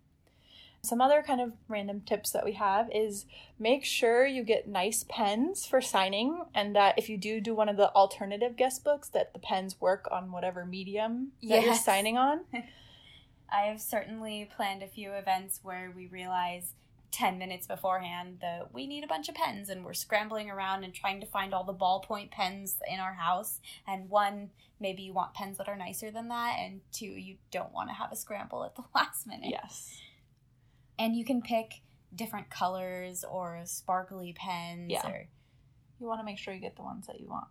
Some 0.83 1.01
other 1.01 1.23
kind 1.23 1.41
of 1.41 1.55
random 1.67 2.03
tips 2.03 2.31
that 2.33 2.45
we 2.45 2.53
have 2.53 2.91
is 2.93 3.25
make 3.59 3.87
sure 3.87 4.27
you 4.27 4.43
get 4.43 4.69
nice 4.69 5.03
pens 5.09 5.65
for 5.65 5.81
signing, 5.81 6.45
and 6.55 6.77
that 6.77 6.99
if 6.99 7.09
you 7.09 7.17
do 7.17 7.41
do 7.41 7.55
one 7.55 7.71
of 7.71 7.79
the 7.79 7.91
alternative 7.95 8.55
guest 8.55 8.85
books, 8.85 9.09
that 9.09 9.33
the 9.33 9.39
pens 9.39 9.81
work 9.81 10.07
on 10.13 10.31
whatever 10.31 10.67
medium 10.67 11.33
that 11.43 11.63
you're 11.65 11.75
signing 11.75 12.19
on. 12.19 12.41
I 13.51 13.63
have 13.63 13.81
certainly 13.81 14.51
planned 14.55 14.83
a 14.83 14.87
few 14.87 15.13
events 15.13 15.61
where 15.63 15.91
we 15.95 16.07
realize 16.07 16.75
10 17.15 17.39
minutes 17.39 17.69
beforehand 17.69 18.39
that 18.41 18.75
we 18.75 18.89
need 18.89 19.05
a 19.05 19.07
bunch 19.07 19.29
of 19.29 19.37
pens 19.37 19.69
and 19.69 19.85
we're 19.85 19.95
scrambling 19.95 20.51
around 20.51 20.83
and 20.83 20.93
trying 20.93 21.21
to 21.21 21.27
find 21.27 21.55
all 21.55 21.63
the 21.63 21.73
ballpoint 21.73 22.33
pens 22.33 22.77
in 22.93 22.99
our 22.99 23.15
house. 23.15 23.61
And 23.87 24.11
one, 24.11 24.51
maybe 24.81 25.03
you 25.03 25.13
want 25.13 25.33
pens 25.33 25.59
that 25.59 25.69
are 25.69 25.77
nicer 25.77 26.11
than 26.11 26.27
that, 26.29 26.57
and 26.59 26.81
two, 26.93 27.07
you 27.07 27.37
don't 27.53 27.73
want 27.73 27.89
to 27.89 27.95
have 27.95 28.11
a 28.11 28.17
scramble 28.17 28.65
at 28.65 28.75
the 28.75 28.83
last 28.97 29.29
minute. 29.29 29.51
Yes. 29.51 29.97
And 30.99 31.15
you 31.15 31.25
can 31.25 31.41
pick 31.41 31.83
different 32.13 32.51
colors 32.51 33.25
or 33.25 33.61
sparkly 33.65 34.35
pens 34.37 34.91
Yeah. 34.91 35.07
or 35.07 35.29
You 36.01 36.09
want 36.09 36.19
to 36.21 36.25
make 36.25 36.39
sure 36.39 36.53
you 36.53 36.61
get 36.61 36.75
the 36.75 36.83
ones 36.83 37.07
that 37.07 37.21
you 37.21 37.29
want. 37.29 37.47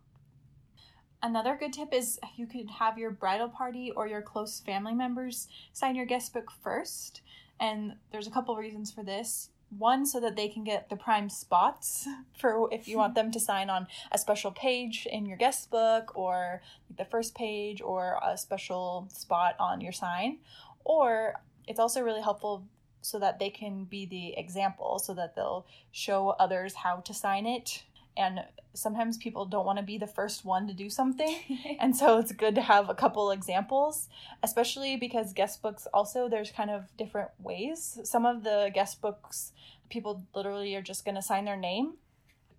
Another 1.21 1.55
good 1.57 1.71
tip 1.71 1.93
is 1.93 2.19
you 2.35 2.47
could 2.47 2.69
have 2.69 2.97
your 2.97 3.11
bridal 3.11 3.47
party 3.47 3.91
or 3.95 4.07
your 4.07 4.21
close 4.21 4.59
family 4.59 4.93
members 4.93 5.47
sign 5.71 5.95
your 5.95 6.05
guest 6.05 6.33
book 6.33 6.51
first. 6.61 7.21
And 7.61 7.93
there's 8.11 8.27
a 8.27 8.31
couple 8.31 8.57
reasons 8.57 8.91
for 8.91 9.03
this. 9.03 9.49
One, 9.77 10.05
so 10.05 10.19
that 10.19 10.35
they 10.35 10.47
can 10.47 10.63
get 10.63 10.89
the 10.89 10.95
prime 10.95 11.29
spots 11.29 12.07
for 12.37 12.67
if 12.71 12.87
you 12.87 12.97
want 12.97 13.15
them 13.15 13.31
to 13.31 13.39
sign 13.39 13.69
on 13.69 13.87
a 14.11 14.17
special 14.17 14.51
page 14.51 15.07
in 15.09 15.25
your 15.25 15.37
guest 15.37 15.71
book 15.71 16.11
or 16.15 16.61
the 16.95 17.05
first 17.05 17.35
page 17.35 17.81
or 17.81 18.19
a 18.25 18.37
special 18.37 19.07
spot 19.09 19.55
on 19.59 19.81
your 19.81 19.93
sign. 19.93 20.39
Or 20.83 21.35
it's 21.67 21.79
also 21.79 22.01
really 22.01 22.21
helpful 22.21 22.65
so 23.01 23.19
that 23.19 23.39
they 23.39 23.49
can 23.49 23.83
be 23.83 24.05
the 24.05 24.37
example 24.37 24.97
so 24.97 25.13
that 25.13 25.35
they'll 25.35 25.65
show 25.91 26.29
others 26.39 26.73
how 26.75 26.97
to 26.97 27.13
sign 27.13 27.45
it. 27.45 27.83
And 28.15 28.41
sometimes 28.73 29.17
people 29.17 29.45
don't 29.45 29.65
want 29.65 29.79
to 29.79 29.83
be 29.83 29.97
the 29.97 30.07
first 30.07 30.45
one 30.45 30.67
to 30.67 30.73
do 30.73 30.89
something. 30.89 31.37
And 31.79 31.95
so 31.95 32.17
it's 32.17 32.31
good 32.31 32.55
to 32.55 32.61
have 32.61 32.89
a 32.89 32.95
couple 32.95 33.31
examples, 33.31 34.07
especially 34.41 34.95
because 34.95 35.33
guest 35.33 35.61
books 35.61 35.87
also 35.93 36.29
there's 36.29 36.51
kind 36.51 36.69
of 36.69 36.95
different 36.97 37.31
ways. 37.39 37.99
Some 38.03 38.25
of 38.25 38.43
the 38.43 38.71
guest 38.73 39.01
books 39.01 39.51
people 39.89 40.23
literally 40.33 40.75
are 40.75 40.81
just 40.81 41.03
going 41.03 41.15
to 41.15 41.21
sign 41.21 41.45
their 41.45 41.57
name, 41.57 41.95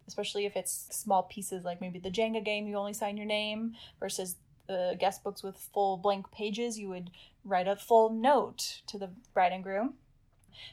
especially 0.07 0.45
if 0.47 0.57
it's 0.57 0.89
small 0.91 1.23
pieces 1.23 1.65
like 1.65 1.81
maybe 1.81 1.99
the 1.99 2.11
Jenga 2.11 2.45
game 2.45 2.67
you 2.67 2.77
only 2.77 2.93
sign 2.93 3.17
your 3.17 3.27
name 3.27 3.75
versus 3.99 4.37
the 4.67 4.97
guest 4.99 5.23
books 5.23 5.43
with 5.43 5.57
full 5.57 5.97
blank 5.97 6.31
pages 6.33 6.79
you 6.79 6.89
would 6.89 7.11
write 7.45 7.69
a 7.69 7.77
full 7.77 8.11
note 8.11 8.83
to 8.87 8.99
the 8.99 9.11
bride 9.33 9.53
and 9.53 9.63
groom. 9.63 9.95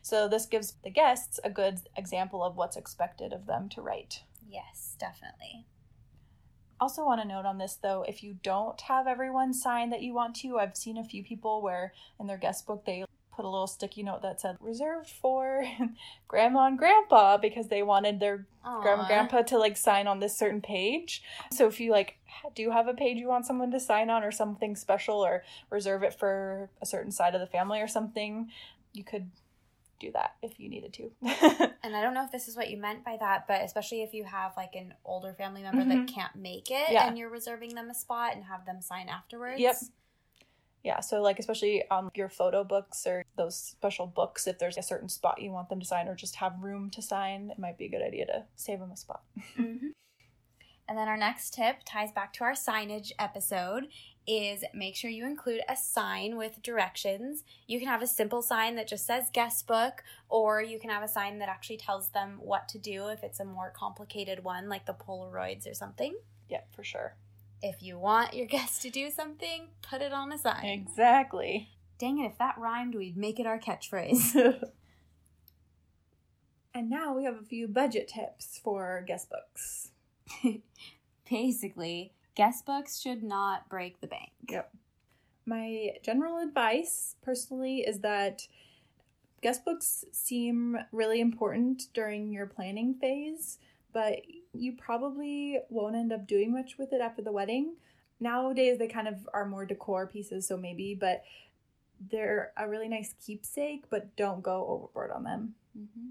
So 0.01 0.27
this 0.27 0.45
gives 0.45 0.75
the 0.83 0.89
guests 0.89 1.39
a 1.43 1.49
good 1.49 1.81
example 1.95 2.43
of 2.43 2.55
what's 2.55 2.77
expected 2.77 3.33
of 3.33 3.45
them 3.45 3.69
to 3.69 3.81
write. 3.81 4.23
Yes, 4.51 4.95
definitely. 4.99 5.65
Also, 6.79 7.05
want 7.05 7.21
to 7.21 7.27
note 7.27 7.45
on 7.45 7.59
this 7.59 7.77
though, 7.81 8.03
if 8.07 8.23
you 8.23 8.37
don't 8.41 8.81
have 8.81 9.07
everyone 9.07 9.53
sign 9.53 9.91
that 9.91 10.01
you 10.01 10.13
want 10.13 10.35
to, 10.37 10.57
I've 10.57 10.75
seen 10.75 10.97
a 10.97 11.03
few 11.03 11.23
people 11.23 11.61
where 11.61 11.93
in 12.19 12.27
their 12.27 12.37
guest 12.37 12.65
book 12.65 12.85
they 12.85 13.05
put 13.31 13.45
a 13.45 13.49
little 13.49 13.67
sticky 13.67 14.03
note 14.03 14.21
that 14.23 14.41
said 14.41 14.57
reserved 14.59 15.09
for 15.09 15.63
grandma 16.27 16.65
and 16.65 16.77
grandpa 16.77 17.37
because 17.37 17.67
they 17.67 17.83
wanted 17.83 18.19
their 18.19 18.45
grandma 18.63 19.01
and 19.01 19.07
grandpa 19.07 19.41
to 19.43 19.57
like 19.57 19.77
sign 19.77 20.07
on 20.07 20.19
this 20.19 20.37
certain 20.37 20.61
page. 20.61 21.23
So 21.51 21.67
if 21.67 21.79
you 21.79 21.91
like 21.91 22.17
do 22.55 22.71
have 22.71 22.87
a 22.87 22.93
page 22.93 23.17
you 23.17 23.27
want 23.27 23.45
someone 23.45 23.71
to 23.71 23.79
sign 23.79 24.09
on 24.09 24.23
or 24.23 24.31
something 24.31 24.75
special 24.75 25.23
or 25.23 25.43
reserve 25.69 26.03
it 26.03 26.17
for 26.17 26.69
a 26.81 26.85
certain 26.85 27.11
side 27.11 27.35
of 27.35 27.41
the 27.41 27.47
family 27.47 27.79
or 27.79 27.87
something, 27.87 28.49
you 28.91 29.03
could 29.03 29.29
do 30.01 30.11
that 30.11 30.35
if 30.41 30.59
you 30.59 30.67
needed 30.69 30.93
to. 30.93 31.11
And 31.83 31.95
I 31.95 32.01
don't 32.03 32.13
know 32.13 32.23
if 32.23 32.31
this 32.31 32.47
is 32.47 32.55
what 32.55 32.69
you 32.69 32.77
meant 32.77 33.03
by 33.03 33.17
that, 33.17 33.47
but 33.47 33.61
especially 33.63 34.03
if 34.03 34.13
you 34.13 34.23
have 34.23 34.51
like 34.55 34.75
an 34.75 34.93
older 35.03 35.33
family 35.33 35.63
member 35.63 35.81
Mhm. 35.81 35.87
that 35.89 36.07
can't 36.13 36.35
make 36.35 36.69
it 36.69 36.91
Yeah. 36.91 37.07
and 37.07 37.17
you're 37.17 37.29
reserving 37.29 37.73
them 37.73 37.89
a 37.89 37.95
spot 37.95 38.35
and 38.35 38.43
have 38.45 38.65
them 38.67 38.81
sign 38.81 39.09
afterwards. 39.09 39.59
Yep. 39.59 39.75
Yeah, 40.83 40.99
so 40.99 41.21
like 41.23 41.39
especially 41.39 41.83
on 41.89 42.11
your 42.13 42.29
photo 42.29 42.63
books 42.63 43.05
or 43.07 43.23
those 43.35 43.55
special 43.55 44.05
books, 44.07 44.45
if 44.47 44.59
there's 44.59 44.77
a 44.77 44.83
certain 44.83 45.09
spot 45.09 45.41
you 45.41 45.51
want 45.51 45.69
them 45.69 45.79
to 45.79 45.85
sign 45.85 46.07
or 46.07 46.13
just 46.15 46.35
have 46.35 46.61
room 46.61 46.89
to 46.91 47.01
sign, 47.01 47.49
it 47.49 47.57
might 47.59 47.77
be 47.79 47.85
a 47.85 47.89
good 47.89 48.01
idea 48.03 48.25
to 48.27 48.45
save 48.55 48.79
them 48.79 48.91
a 48.91 48.97
spot. 48.97 49.23
hmm 49.55 49.89
And 50.91 50.97
then 50.97 51.07
our 51.07 51.15
next 51.15 51.53
tip 51.53 51.77
ties 51.85 52.11
back 52.11 52.33
to 52.33 52.43
our 52.43 52.51
signage 52.51 53.13
episode 53.17 53.87
is 54.27 54.65
make 54.73 54.97
sure 54.97 55.09
you 55.09 55.25
include 55.25 55.61
a 55.69 55.77
sign 55.77 56.35
with 56.35 56.61
directions. 56.61 57.45
You 57.65 57.79
can 57.79 57.87
have 57.87 58.01
a 58.01 58.07
simple 58.07 58.41
sign 58.41 58.75
that 58.75 58.89
just 58.89 59.05
says 59.07 59.29
guest 59.31 59.67
book, 59.67 60.03
or 60.27 60.61
you 60.61 60.79
can 60.79 60.89
have 60.89 61.01
a 61.01 61.07
sign 61.07 61.39
that 61.39 61.47
actually 61.47 61.77
tells 61.77 62.09
them 62.09 62.39
what 62.41 62.67
to 62.67 62.77
do 62.77 63.07
if 63.07 63.23
it's 63.23 63.39
a 63.39 63.45
more 63.45 63.71
complicated 63.73 64.43
one, 64.43 64.67
like 64.67 64.85
the 64.85 64.93
Polaroids 64.93 65.65
or 65.65 65.73
something. 65.73 66.13
Yeah, 66.49 66.63
for 66.75 66.83
sure. 66.83 67.15
If 67.61 67.81
you 67.81 67.97
want 67.97 68.33
your 68.33 68.47
guests 68.57 68.79
to 68.79 68.89
do 68.89 69.09
something, 69.11 69.69
put 69.81 70.01
it 70.01 70.11
on 70.11 70.33
a 70.33 70.37
sign. 70.37 70.65
Exactly. 70.65 71.69
Dang 71.99 72.19
it, 72.19 72.25
if 72.25 72.37
that 72.37 72.57
rhymed, 72.57 72.95
we'd 72.95 73.15
make 73.15 73.39
it 73.39 73.47
our 73.47 73.59
catchphrase. 73.59 74.35
and 76.73 76.89
now 76.89 77.15
we 77.15 77.23
have 77.23 77.39
a 77.39 77.45
few 77.45 77.69
budget 77.69 78.09
tips 78.09 78.59
for 78.61 79.01
guest 79.07 79.29
books. 79.29 79.90
Basically, 81.29 82.13
guest 82.35 82.65
books 82.65 82.99
should 82.99 83.23
not 83.23 83.69
break 83.69 84.01
the 84.01 84.07
bank. 84.07 84.31
Yep. 84.49 84.73
My 85.45 85.91
general 86.03 86.37
advice 86.37 87.15
personally 87.21 87.79
is 87.79 87.99
that 88.01 88.47
guest 89.41 89.65
books 89.65 90.05
seem 90.11 90.77
really 90.91 91.19
important 91.19 91.87
during 91.93 92.31
your 92.31 92.45
planning 92.45 92.93
phase, 92.93 93.57
but 93.91 94.21
you 94.53 94.73
probably 94.73 95.59
won't 95.69 95.95
end 95.95 96.13
up 96.13 96.27
doing 96.27 96.51
much 96.51 96.77
with 96.77 96.93
it 96.93 97.01
after 97.01 97.21
the 97.21 97.31
wedding. 97.31 97.75
Nowadays, 98.19 98.77
they 98.77 98.87
kind 98.87 99.07
of 99.07 99.27
are 99.33 99.45
more 99.45 99.65
decor 99.65 100.05
pieces, 100.05 100.47
so 100.47 100.55
maybe, 100.55 100.93
but 100.93 101.23
they're 102.09 102.51
a 102.57 102.67
really 102.67 102.87
nice 102.87 103.15
keepsake, 103.25 103.85
but 103.89 104.15
don't 104.15 104.43
go 104.43 104.65
overboard 104.67 105.11
on 105.11 105.23
them. 105.23 105.55
Mm-hmm. 105.77 106.09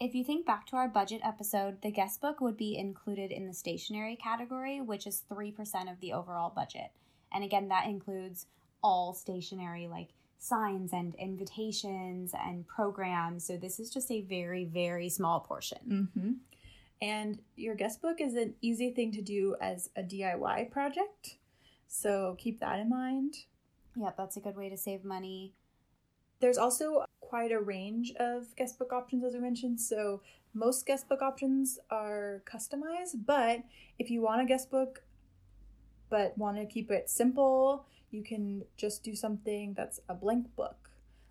If 0.00 0.14
you 0.14 0.24
think 0.24 0.46
back 0.46 0.66
to 0.68 0.76
our 0.76 0.88
budget 0.88 1.20
episode, 1.22 1.82
the 1.82 1.90
guest 1.90 2.22
book 2.22 2.40
would 2.40 2.56
be 2.56 2.76
included 2.76 3.30
in 3.30 3.46
the 3.46 3.52
stationery 3.52 4.16
category, 4.16 4.80
which 4.80 5.06
is 5.06 5.24
3% 5.30 5.92
of 5.92 6.00
the 6.00 6.14
overall 6.14 6.48
budget. 6.48 6.90
And 7.30 7.44
again, 7.44 7.68
that 7.68 7.86
includes 7.86 8.46
all 8.82 9.12
stationery 9.12 9.88
like 9.88 10.08
signs 10.38 10.94
and 10.94 11.14
invitations 11.16 12.32
and 12.34 12.66
programs. 12.66 13.44
So 13.44 13.58
this 13.58 13.78
is 13.78 13.90
just 13.90 14.10
a 14.10 14.22
very, 14.22 14.64
very 14.64 15.10
small 15.10 15.40
portion. 15.40 16.08
Mm-hmm. 16.16 16.32
And 17.02 17.40
your 17.56 17.74
guest 17.74 18.00
book 18.00 18.22
is 18.22 18.34
an 18.34 18.54
easy 18.62 18.90
thing 18.90 19.12
to 19.12 19.22
do 19.22 19.54
as 19.60 19.90
a 19.96 20.02
DIY 20.02 20.70
project, 20.70 21.36
so 21.88 22.36
keep 22.38 22.60
that 22.60 22.78
in 22.78 22.90
mind. 22.90 23.36
Yep, 23.96 24.16
that's 24.16 24.36
a 24.36 24.40
good 24.40 24.56
way 24.56 24.68
to 24.68 24.76
save 24.76 25.04
money. 25.04 25.54
There's 26.40 26.58
also 26.58 27.04
quite 27.20 27.52
a 27.52 27.60
range 27.60 28.12
of 28.18 28.56
guest 28.56 28.78
book 28.78 28.92
options, 28.92 29.24
as 29.24 29.34
we 29.34 29.40
mentioned. 29.40 29.80
So, 29.80 30.22
most 30.52 30.84
guest 30.86 31.08
book 31.08 31.22
options 31.22 31.78
are 31.90 32.42
customized, 32.44 33.24
but 33.24 33.60
if 33.98 34.10
you 34.10 34.20
want 34.20 34.42
a 34.42 34.44
guest 34.44 34.70
book 34.70 35.04
but 36.08 36.36
want 36.36 36.56
to 36.56 36.66
keep 36.66 36.90
it 36.90 37.08
simple, 37.08 37.86
you 38.10 38.24
can 38.24 38.64
just 38.76 39.04
do 39.04 39.14
something 39.14 39.74
that's 39.74 40.00
a 40.08 40.14
blank 40.14 40.54
book. 40.56 40.90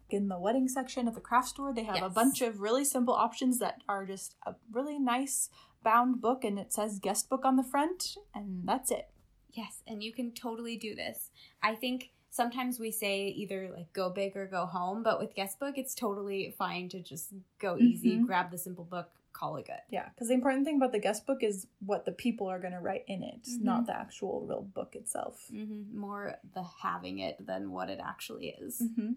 In 0.09 0.29
the 0.29 0.39
wedding 0.39 0.67
section 0.67 1.07
at 1.07 1.13
the 1.13 1.21
craft 1.21 1.49
store, 1.49 1.73
they 1.73 1.83
have 1.83 2.01
a 2.01 2.09
bunch 2.09 2.41
of 2.41 2.61
really 2.61 2.85
simple 2.85 3.13
options 3.13 3.59
that 3.59 3.83
are 3.87 4.05
just 4.05 4.35
a 4.47 4.55
really 4.71 4.97
nice 4.97 5.49
bound 5.83 6.21
book, 6.21 6.43
and 6.43 6.57
it 6.57 6.73
says 6.73 6.97
guest 6.99 7.29
book 7.29 7.45
on 7.45 7.57
the 7.57 7.63
front, 7.63 8.17
and 8.33 8.63
that's 8.65 8.89
it. 8.89 9.09
Yes, 9.51 9.83
and 9.85 10.01
you 10.01 10.13
can 10.13 10.31
totally 10.31 10.77
do 10.77 10.95
this. 10.95 11.29
I 11.61 11.75
think 11.75 12.11
sometimes 12.29 12.79
we 12.79 12.91
say 12.91 13.27
either 13.29 13.71
like 13.75 13.91
go 13.93 14.09
big 14.09 14.35
or 14.37 14.45
go 14.47 14.65
home, 14.65 15.03
but 15.03 15.19
with 15.19 15.33
guest 15.35 15.59
book, 15.59 15.77
it's 15.77 15.95
totally 15.95 16.53
fine 16.57 16.89
to 16.89 16.99
just 17.01 17.33
go 17.59 17.77
easy, 17.77 18.17
Mhm. 18.17 18.25
grab 18.25 18.51
the 18.51 18.57
simple 18.57 18.83
book, 18.85 19.09
call 19.33 19.55
it 19.57 19.65
good. 19.65 19.81
Yeah, 19.89 20.09
because 20.09 20.27
the 20.27 20.33
important 20.33 20.65
thing 20.65 20.77
about 20.77 20.91
the 20.91 20.99
guest 20.99 21.25
book 21.25 21.43
is 21.43 21.67
what 21.85 22.05
the 22.05 22.11
people 22.11 22.47
are 22.47 22.59
going 22.59 22.73
to 22.73 22.79
write 22.79 23.05
in 23.07 23.23
it, 23.23 23.43
Mhm. 23.43 23.61
not 23.61 23.85
the 23.85 23.95
actual 23.97 24.41
real 24.41 24.61
book 24.61 24.95
itself. 24.95 25.47
hmm 25.49 25.97
More 25.97 26.35
the 26.53 26.63
having 26.63 27.19
it 27.19 27.43
than 27.45 27.71
what 27.71 27.89
it 27.89 27.99
actually 28.03 28.49
is. 28.49 28.79
hmm 28.95 29.13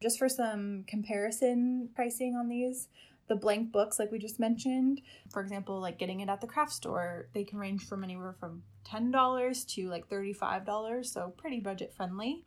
Just 0.00 0.18
for 0.18 0.28
some 0.28 0.82
comparison 0.84 1.88
pricing 1.94 2.34
on 2.34 2.48
these, 2.48 2.88
the 3.28 3.36
blank 3.36 3.72
books, 3.72 3.98
like 3.98 4.10
we 4.10 4.18
just 4.18 4.40
mentioned, 4.40 5.00
for 5.30 5.40
example, 5.40 5.80
like 5.80 5.98
getting 5.98 6.20
it 6.20 6.28
at 6.28 6.40
the 6.40 6.46
craft 6.46 6.72
store, 6.72 7.28
they 7.32 7.44
can 7.44 7.58
range 7.58 7.84
from 7.84 8.04
anywhere 8.04 8.34
from 8.38 8.62
$10 8.86 9.66
to 9.74 9.88
like 9.88 10.08
$35, 10.08 11.06
so 11.06 11.32
pretty 11.36 11.60
budget 11.60 11.92
friendly. 11.94 12.44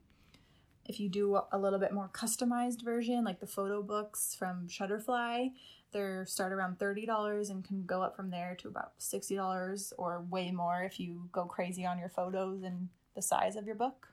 If 0.88 1.00
you 1.00 1.10
do 1.10 1.40
a 1.52 1.58
little 1.58 1.80
bit 1.80 1.94
more 1.94 2.10
customized 2.14 2.84
version, 2.84 3.24
like 3.24 3.40
the 3.40 3.48
photo 3.48 3.82
books 3.82 4.36
from 4.38 4.68
Shutterfly, 4.68 5.50
they 5.92 6.22
start 6.26 6.52
around 6.52 6.78
$30 6.78 7.50
and 7.50 7.64
can 7.64 7.86
go 7.86 8.04
up 8.04 8.16
from 8.16 8.30
there 8.30 8.56
to 8.60 8.68
about 8.68 9.00
$60 9.00 9.94
or 9.98 10.26
way 10.30 10.52
more 10.52 10.84
if 10.84 11.00
you 11.00 11.28
go 11.32 11.46
crazy 11.46 11.86
on 11.86 11.98
your 11.98 12.10
photos 12.10 12.62
and 12.64 12.90
the 13.16 13.22
size 13.22 13.56
of 13.56 13.66
your 13.66 13.76
book. 13.76 14.10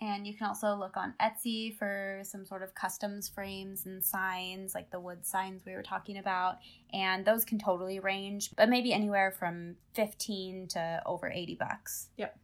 And 0.00 0.26
you 0.26 0.34
can 0.34 0.46
also 0.46 0.74
look 0.74 0.96
on 0.96 1.14
Etsy 1.20 1.76
for 1.76 2.22
some 2.24 2.46
sort 2.46 2.62
of 2.62 2.74
customs 2.74 3.28
frames 3.28 3.84
and 3.84 4.02
signs, 4.02 4.74
like 4.74 4.90
the 4.90 5.00
wood 5.00 5.26
signs 5.26 5.66
we 5.66 5.74
were 5.74 5.82
talking 5.82 6.16
about. 6.16 6.56
And 6.92 7.24
those 7.24 7.44
can 7.44 7.58
totally 7.58 8.00
range, 8.00 8.50
but 8.56 8.70
maybe 8.70 8.94
anywhere 8.94 9.30
from 9.30 9.76
15 9.94 10.68
to 10.68 11.02
over 11.04 11.30
80 11.30 11.56
bucks. 11.56 12.08
Yep. 12.16 12.38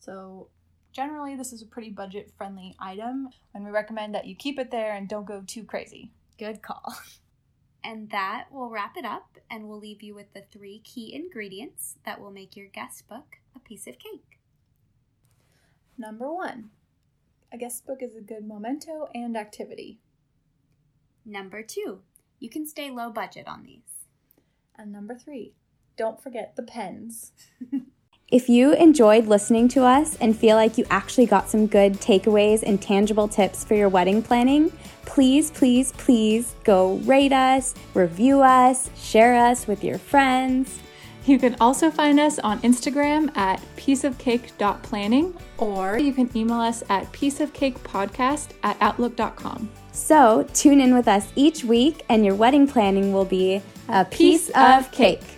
So 0.00 0.48
generally, 0.92 1.34
this 1.34 1.52
is 1.52 1.62
a 1.62 1.66
pretty 1.66 1.90
budget 1.90 2.30
friendly 2.36 2.74
item, 2.78 3.30
and 3.54 3.64
we 3.64 3.70
recommend 3.70 4.14
that 4.14 4.26
you 4.26 4.34
keep 4.36 4.58
it 4.58 4.70
there 4.70 4.92
and 4.92 5.08
don't 5.08 5.26
go 5.26 5.42
too 5.46 5.64
crazy. 5.64 6.12
Good 6.38 6.62
call. 6.62 6.94
And 7.84 8.10
that 8.10 8.46
will 8.50 8.68
wrap 8.68 8.96
it 8.96 9.04
up, 9.04 9.38
and 9.48 9.68
we'll 9.68 9.78
leave 9.78 10.02
you 10.02 10.12
with 10.12 10.32
the 10.34 10.42
three 10.50 10.80
key 10.80 11.14
ingredients 11.14 11.94
that 12.04 12.20
will 12.20 12.32
make 12.32 12.56
your 12.56 12.66
guest 12.66 13.06
book 13.06 13.36
a 13.54 13.60
piece 13.60 13.86
of 13.86 13.96
cake. 14.00 14.40
Number 15.98 16.32
one, 16.32 16.70
a 17.52 17.58
guest 17.58 17.86
book 17.86 18.02
is 18.02 18.14
a 18.14 18.20
good 18.20 18.46
memento 18.46 19.08
and 19.14 19.36
activity. 19.36 20.00
Number 21.24 21.62
two, 21.62 22.00
you 22.38 22.50
can 22.50 22.66
stay 22.66 22.90
low 22.90 23.10
budget 23.10 23.48
on 23.48 23.64
these. 23.64 24.06
And 24.76 24.92
number 24.92 25.14
three, 25.14 25.54
don't 25.96 26.22
forget 26.22 26.54
the 26.56 26.62
pens. 26.62 27.32
If 28.28 28.48
you 28.48 28.72
enjoyed 28.72 29.28
listening 29.28 29.68
to 29.68 29.84
us 29.84 30.16
and 30.16 30.36
feel 30.36 30.56
like 30.56 30.76
you 30.76 30.84
actually 30.90 31.26
got 31.26 31.48
some 31.48 31.68
good 31.68 31.92
takeaways 32.00 32.64
and 32.64 32.82
tangible 32.82 33.28
tips 33.28 33.62
for 33.62 33.76
your 33.76 33.88
wedding 33.88 34.20
planning, 34.20 34.72
please, 35.04 35.52
please, 35.52 35.92
please 35.92 36.56
go 36.64 36.94
rate 37.04 37.32
us, 37.32 37.72
review 37.94 38.42
us, 38.42 38.90
share 38.96 39.36
us 39.36 39.68
with 39.68 39.84
your 39.84 39.98
friends. 39.98 40.80
You 41.26 41.38
can 41.40 41.56
also 41.60 41.90
find 41.90 42.20
us 42.20 42.38
on 42.38 42.60
Instagram 42.60 43.36
at 43.36 43.60
pieceofcake.planning 43.76 45.34
or 45.58 45.98
you 45.98 46.12
can 46.12 46.30
email 46.36 46.60
us 46.60 46.84
at 46.88 47.10
pieceofcakepodcast 47.12 48.50
at 48.62 48.76
outlook.com. 48.80 49.68
So 49.90 50.48
tune 50.54 50.80
in 50.80 50.94
with 50.94 51.08
us 51.08 51.26
each 51.34 51.64
week 51.64 52.04
and 52.08 52.24
your 52.24 52.36
wedding 52.36 52.68
planning 52.68 53.12
will 53.12 53.24
be 53.24 53.60
a 53.88 54.04
piece, 54.04 54.46
piece 54.46 54.56
of 54.56 54.90
cake. 54.92 55.20
cake. 55.20 55.28